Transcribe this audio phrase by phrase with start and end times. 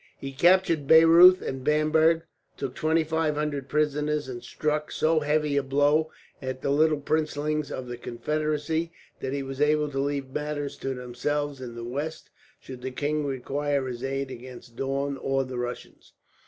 [0.17, 2.23] He captured Bayreuth and Bamberg,
[2.57, 6.09] took twenty five hundred prisoners, and struck so heavy a blow
[6.41, 10.95] at the little princelings of the Confederacy that he was able to leave matters to
[10.95, 16.13] themselves in the west, should the king require his aid against Daun or the Russians.